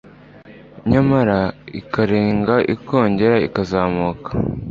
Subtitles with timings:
[0.91, 1.39] nyamara
[1.81, 4.29] ikarenga ikongera ikazamuka